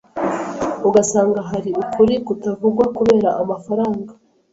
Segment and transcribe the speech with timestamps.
[0.87, 4.11] ugasanga hari ukuri kutavugwa kubera amafaranga